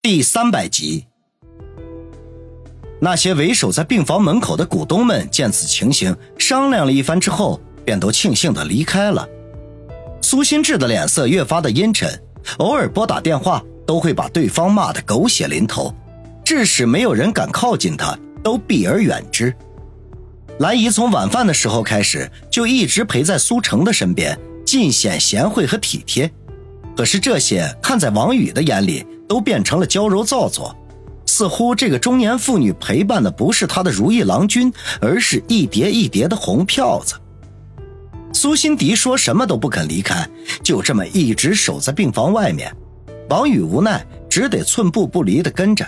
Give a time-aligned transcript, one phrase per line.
[0.00, 1.06] 第三百集，
[3.00, 9.28] 那些为守在病房门口的股东们见此情形，商量了一番之后，便都庆幸的离开了。
[10.22, 12.08] 苏心志的脸色越发的阴沉，
[12.58, 15.92] 偶尔拨打电话都会把对方骂得狗血淋头，
[16.44, 19.52] 致使没有人敢靠近他，都避而远之。
[20.60, 26.30] 兰姨从晚饭的时候开始，就一直陪在苏成的身边，尽显贤惠和体贴。
[26.96, 29.04] 可是这些看在王宇的眼里。
[29.28, 30.74] 都变成了娇柔造作，
[31.26, 37.14] 似乎这个中年妇女陪伴的不是他的如意郎君，而是一叠一叠的红票子。
[38.32, 40.28] 苏辛迪说什么都不肯离开，
[40.62, 42.74] 就这么一直守在病房外面。
[43.28, 45.86] 王宇无奈，只得寸步不离的跟着。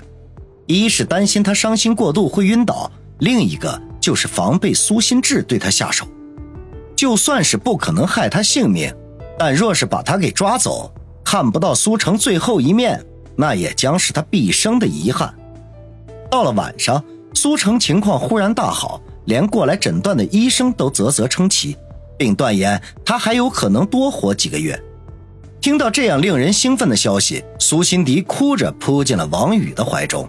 [0.66, 6.06] 一是担心他伤心过度会晕倒，另一个就是防备苏心志对他下手。
[6.94, 8.94] 就算是不可能害他性命，
[9.38, 10.92] 但若是把他给抓走，
[11.24, 13.04] 看不到苏成最后一面。
[13.36, 15.34] 那也将是他毕生的遗憾。
[16.30, 17.02] 到了晚上，
[17.34, 21.76] 苏成情况忽然大好，连过来诊断的医生都啧啧称奇，
[22.18, 24.80] 并断言他还有可能多活几个月。
[25.60, 30.28] 听到这样令人兴奋的消息，苏辛迪哭着扑进了王宇的怀中，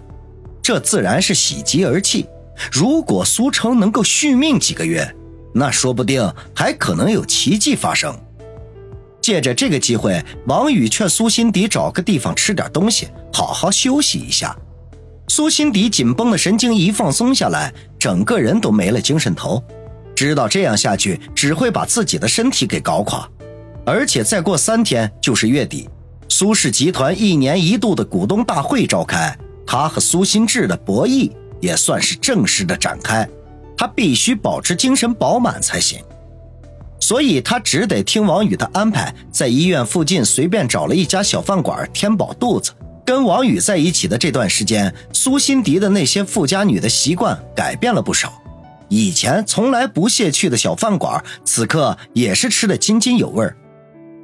[0.62, 2.26] 这自然是喜极而泣。
[2.70, 5.14] 如果苏成能够续命几个月，
[5.54, 8.14] 那说不定还可能有奇迹发生。
[9.22, 14.54] 借着这个机会，王宇劝苏辛迪找个地方吃点东西，好好休息一下。
[15.28, 19.62] 苏辛迪紧绷的神经一放松下来，整个人都没了精神头，
[20.14, 23.26] 知道这样下去只会把自己的身体给搞垮。
[23.86, 25.88] 而且再过三天就是月底，
[26.28, 29.34] 苏氏集团一年一度的股东大会召开，
[29.66, 33.26] 他和苏新志的博弈也算是正式的展开，
[33.76, 36.02] 他必须保持精神饱满才行。
[37.12, 42.72] 所以他只得听王宇的安排，在医院附近随便找了一家小饭馆填饱肚子。
[43.04, 48.32] 跟王宇在一起的这段时间，苏辛迪的那些富家女的习惯改变了不少。
[48.88, 53.46] 以前从来不屑去的小饭馆，此刻也是吃得津津有味。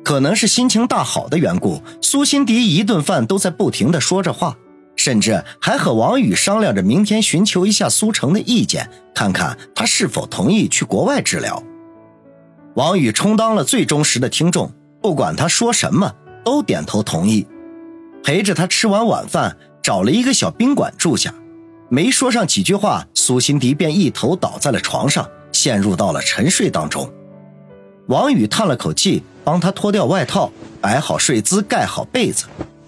[0.03, 4.56] 可能是心情大好的缘故，苏辛迪一顿饭都在不停的说着话，
[4.97, 11.62] 甚至还和王宇商量着明天寻求一下苏城的意见，看看他是否同意去国外治疗。
[12.78, 14.71] 王宇充当了最忠实的听众，
[15.03, 17.44] 不管他说什么，都点头同意，
[18.22, 21.34] 陪着他吃完晚饭，找了一个小宾馆住下。
[21.88, 27.12] 没说上几句话，苏辛迪便一头倒在了床上，陷入到了沉睡当中。
[28.06, 32.44] 王宇叹了口气，帮他脱掉外套，摆好睡姿，盖好被子，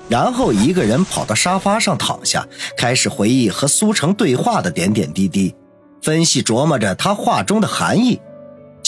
[0.09, 2.47] 然后一个人跑到沙发上躺下，
[2.77, 5.53] 开始回忆和苏成对话的点点滴滴，
[6.01, 8.21] 分析琢磨着他话中的含义。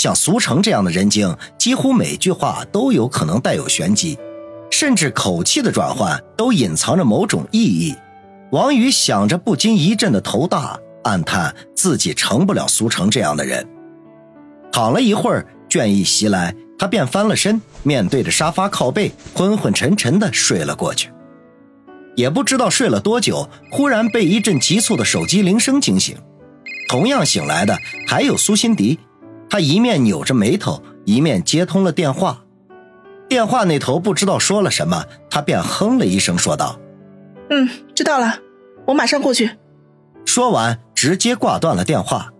[0.02, 4.18] 像苏成这样的人精，几乎每句话都有可能带有玄机，
[4.68, 7.94] 甚至口气的转换都隐藏着某种意义。
[8.50, 13.64] 王宇想着，不禁一阵的头大，暗叹自己成不了苏成这样的人。
[14.72, 21.10] 躺了一会儿，倦意袭来，他便翻了身，面对着沙发靠背，昏昏沉沉的睡了过去。
[22.16, 26.16] 也不知道睡了多久，忽然被一阵急促的手机铃声惊醒。
[26.88, 28.98] 同样醒来的还有苏辛迪。
[29.52, 32.42] 他一面扭着眉头，一面接通了电话。
[33.28, 36.80] 电话那头不知道说了什么，他便哼了一声，说道
[37.50, 38.38] ：“嗯，知道了，
[38.86, 39.50] 我马上过去。”
[40.24, 42.32] 说完，直接挂断了电话。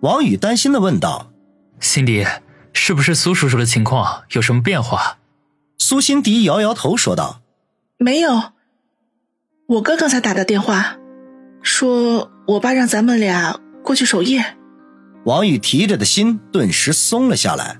[0.00, 1.30] 王宇担心的问道
[1.78, 2.26] ：“辛迪，
[2.72, 5.18] 是不是苏叔叔的情况有什么变化？”
[5.78, 7.42] 苏辛迪摇摇头，说道
[7.96, 8.42] ：“没有。
[9.68, 10.96] 我哥刚才打的电话，
[11.62, 14.44] 说我爸让咱们俩过去守夜。”
[15.24, 17.78] 王宇提着的心顿时松了下来。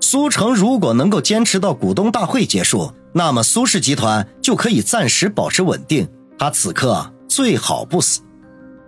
[0.00, 6.08] 苏城如果能够坚持到股东大会结束，那么苏氏集团就可以暂时保持稳定。
[6.38, 8.20] 他此刻最好不死。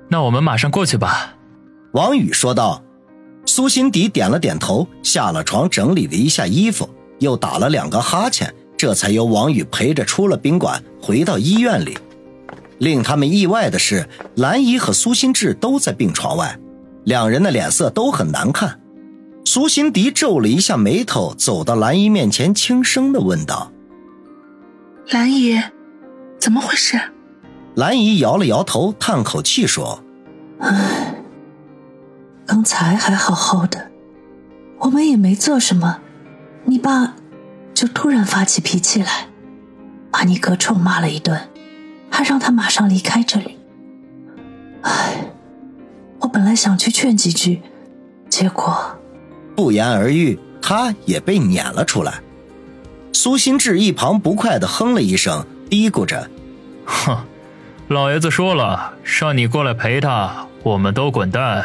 [0.08, 1.34] 那我们马上过去吧。”
[1.92, 2.82] 王宇说道。
[3.48, 6.90] 苏辛迪点了点头，下了床，整理了一下衣服，
[7.20, 11.96] 又打了两个哈欠，这才由王宇陪着出了宾馆，回到医院里。
[12.78, 16.58] 令他们意外的是，兰姨和苏心志都在病床外。
[17.06, 18.80] 两人的脸色都很难看，
[19.44, 23.70] 苏辛迪皱了一下眉头，走到兰姨面前，轻声的问道
[25.10, 25.62] ：“兰姨，
[26.40, 27.00] 怎么回事？”
[27.76, 30.02] 兰姨摇了摇头，叹口气说
[30.58, 31.14] ：“唉，
[32.44, 33.88] 刚才还好好的，
[34.80, 36.00] 我们也没做什么，
[36.64, 37.14] 你爸
[37.72, 39.28] 就突然发起脾气来，
[40.10, 41.40] 把你哥臭骂了一顿，
[42.10, 43.56] 还让他马上离开这里。
[44.82, 45.22] 唉。”
[46.46, 47.60] 我本来想去劝几句，
[48.30, 48.96] 结果
[49.56, 52.20] 不言而喻，他也被撵了出来。
[53.12, 56.30] 苏心志一旁不快的哼了一声，嘀咕着
[56.86, 57.18] ：“哼，
[57.88, 61.64] 老爷子说了，让你过来陪他，我们都滚蛋。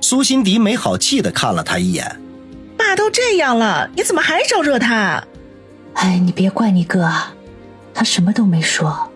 [0.00, 2.20] 苏辛迪没好气的看了他一眼，
[2.76, 5.24] 爸都这样了，你怎么还招惹他？
[5.94, 7.34] 哎，你别怪你哥啊，
[7.92, 9.10] 他什么都没说。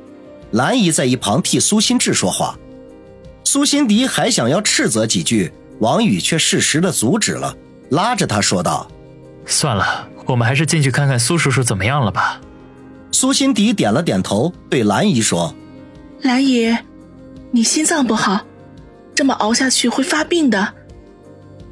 [0.51, 2.59] 兰姨在一旁替苏心志说话，
[3.51, 7.57] 苏辛迪还想要斥责几句，王宇却适时的阻止了，
[7.89, 8.87] 拉着他说道
[9.49, 12.43] ：“算了，我们还是进去看看苏叔叔怎么样了吧。”
[13.11, 15.55] 苏辛迪点了点头，对兰姨说。
[16.21, 16.77] 兰姨，
[17.51, 18.45] 你心脏不好，
[19.15, 20.75] 这么熬下去会发病的，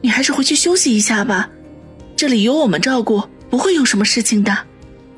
[0.00, 1.50] 你还是回去休息一下吧。
[2.16, 4.56] 这里有我们照顾，不会有什么事情的。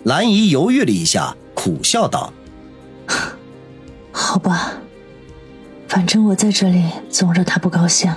[0.03, 2.33] 兰姨犹豫了一下，苦笑道
[4.11, 4.73] ：“好吧，
[5.89, 8.15] 反正我在这里总惹他不高兴。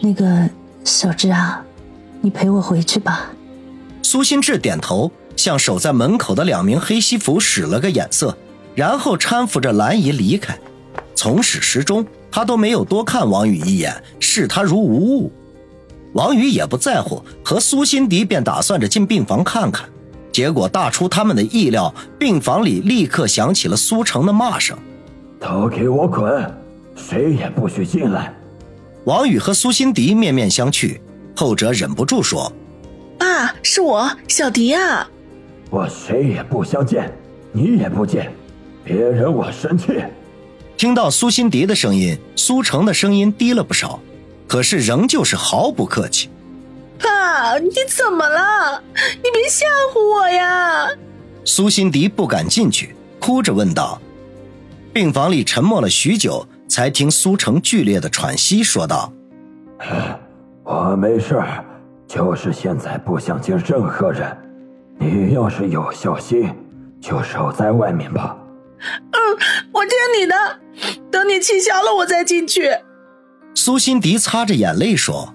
[0.00, 0.48] 那个
[0.82, 1.62] 小智啊，
[2.20, 3.30] 你陪我回去吧。”
[4.02, 8.36] 苏心志点头，向守在门口的两名黑西服使了个眼色。
[8.74, 10.58] 然后搀扶着兰姨离开，
[11.14, 15.30] 从始至终他都没有多看王宇一眼，视他如无物。
[16.14, 19.86] 王宇也不在乎，和苏辛迪便打算着进病房看看。
[20.32, 24.74] 结果大出他们的意料，病房里立刻响起了苏成的骂声
[25.38, 26.50] ：“都给我滚，
[27.12, 28.34] 谁也不许进来！”
[29.04, 30.98] 王宇和苏辛迪面面相觑，
[31.36, 32.50] 后者忍不住说
[33.18, 35.06] ：“爸，是我，小迪呀！
[35.68, 37.12] 我谁也不相见，
[37.52, 38.32] 你也不见。”
[38.82, 40.02] 别惹我生气！
[40.76, 44.00] 听到苏辛迪的声音，苏成的声音低了不少，
[44.48, 46.30] 可是仍旧是毫不客气。
[46.98, 48.82] 爸，你怎么了？
[49.22, 50.88] 你别吓唬我呀！
[51.44, 54.00] 苏辛迪不敢进去，哭着问道。
[54.92, 59.12] 病房里沉默了许久，才听苏成剧烈的喘息，说道
[60.64, 61.38] ：“我没事，
[62.08, 64.34] 就是现在不想见任何人。
[64.98, 66.48] 你要是有孝心，
[66.98, 68.34] 就守在外面吧。”
[68.80, 69.20] 嗯，
[69.70, 70.34] 我听你的，
[71.10, 72.70] 等你气消了，我再进去。
[73.54, 75.34] 苏辛迪擦着眼泪说：“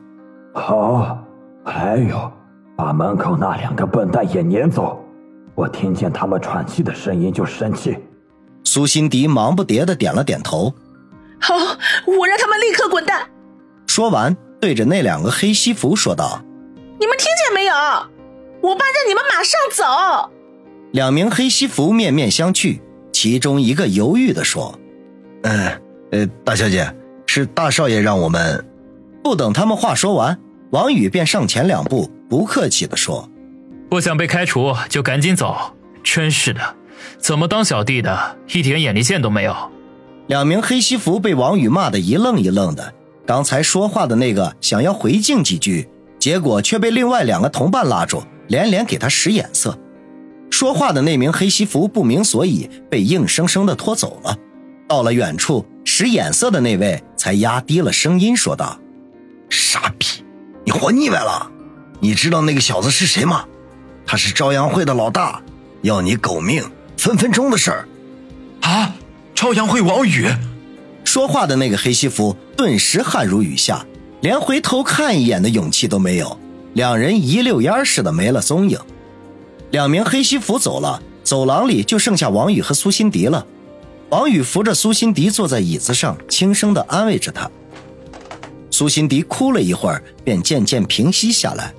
[0.56, 1.24] 好，
[1.64, 2.32] 还有，
[2.76, 5.06] 把门口那两个笨蛋也撵走。
[5.54, 7.96] 我听见他们喘气的声音就生气。”
[8.66, 10.74] 苏辛迪忙不迭的点了点头
[11.40, 13.30] ：“好，我让他们立刻滚蛋。”
[13.88, 16.42] 说完，对着那两个黑西服说道
[17.00, 17.74] ：“你们听见没有？
[18.62, 20.32] 我爸让你们马上走。”
[20.92, 22.80] 两名黑西服面面相觑。
[23.14, 24.78] 其中一个犹豫的说
[25.42, 25.82] ：“嗯，
[26.12, 26.94] 呃，大小姐，
[27.26, 28.64] 是大少爷让我们……”
[29.24, 30.40] 不等他们话说完，
[30.70, 33.28] 王宇便上前两步，不客气的说
[33.90, 35.74] ：“不想被开除就赶紧走！
[36.04, 36.62] 真是的，
[37.18, 39.56] 怎么当小弟的，一点眼力见都没有。”
[40.28, 42.94] 两名黑西服被王宇骂得一愣一愣的。
[43.26, 45.90] 刚才说话的那个想要回敬几句，
[46.20, 49.78] 结果却被另外两个同伴拉住，连连给他使眼色。
[50.50, 54.38] 说话的那名黑西服不明所以，被硬生生的拖走了。
[54.88, 58.80] 到了远处，使眼色的那位才压低了声音说道
[59.50, 60.08] ：“傻逼，
[60.66, 61.52] 你活腻歪了？
[62.00, 63.44] 你知道那个小子是谁吗？
[64.06, 65.42] 他是朝阳会的老大，
[65.82, 66.64] 要你狗命，
[66.98, 67.88] 分分钟的事儿。”
[68.64, 68.96] 啊！
[69.38, 70.28] 朝阳会王宇。
[71.04, 73.86] 说话的那个黑西服顿时汗如雨下，
[74.22, 76.36] 连回头看一眼的勇气都没有。
[76.74, 78.80] 两人一溜烟似的没了踪影。
[79.70, 83.46] 两名黑西服走了，走廊里就剩下王宇和苏辛迪了。
[84.10, 87.48] 王宇扶着苏辛迪坐在椅子上，轻声的安慰着他。
[88.72, 91.72] 苏辛迪哭了一会儿，便渐渐平息下来。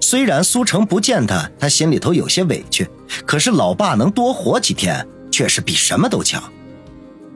[0.00, 2.88] 虽然苏成不见他，他心里头有些委屈，
[3.26, 6.42] 可是老爸能多活几天，却是比什么都强。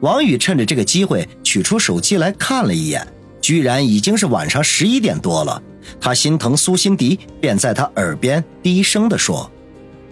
[0.03, 3.07] 王宇趁着这个机会取出手机来看了一眼，
[3.39, 5.63] 居然已经是晚上十一点多了。
[6.01, 9.49] 他心疼苏辛迪，便在他耳边低声地说。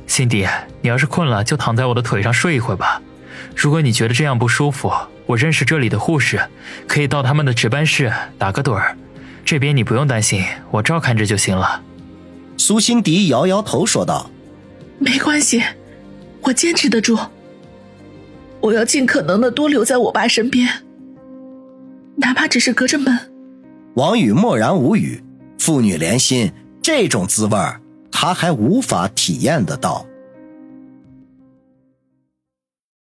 [0.07, 0.47] 辛迪，
[0.81, 3.01] 你要是困了，就躺在我的腿上睡一会儿吧。
[3.53, 4.89] 如果你觉得这样不舒服，
[5.25, 6.39] 我认识这里的护士，
[6.87, 8.95] 可以到他们的值班室打个盹儿。
[9.43, 11.83] 这边你不用担心，我照看着就行了。
[12.55, 14.31] 苏辛迪摇摇头说道
[14.99, 15.61] ：“没关系，
[16.43, 17.19] 我坚持得住。
[18.61, 20.67] 我要尽可能的多留在我爸身边，
[22.15, 23.17] 哪怕只是隔着门。”
[23.95, 25.21] 王宇默然无语，
[25.57, 26.51] 父女连心，
[26.81, 27.81] 这种滋味儿。
[28.11, 30.05] 他还无法体验得到。